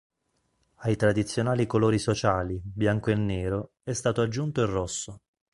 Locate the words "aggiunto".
4.21-4.61